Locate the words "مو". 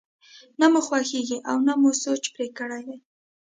0.71-0.81, 1.81-1.89